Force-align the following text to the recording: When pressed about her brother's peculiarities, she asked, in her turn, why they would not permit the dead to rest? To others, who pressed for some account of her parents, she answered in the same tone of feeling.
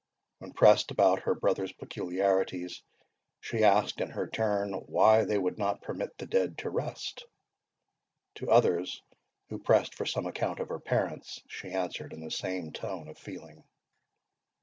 When 0.39 0.51
pressed 0.53 0.89
about 0.89 1.19
her 1.25 1.35
brother's 1.35 1.73
peculiarities, 1.73 2.81
she 3.39 3.63
asked, 3.63 4.01
in 4.01 4.09
her 4.09 4.25
turn, 4.25 4.73
why 4.73 5.25
they 5.25 5.37
would 5.37 5.59
not 5.59 5.83
permit 5.83 6.17
the 6.17 6.25
dead 6.25 6.57
to 6.57 6.71
rest? 6.71 7.23
To 8.37 8.49
others, 8.49 9.03
who 9.49 9.59
pressed 9.59 9.93
for 9.93 10.07
some 10.07 10.25
account 10.25 10.59
of 10.59 10.69
her 10.69 10.79
parents, 10.79 11.43
she 11.47 11.69
answered 11.71 12.13
in 12.13 12.21
the 12.21 12.31
same 12.31 12.71
tone 12.71 13.09
of 13.09 13.19
feeling. 13.19 13.63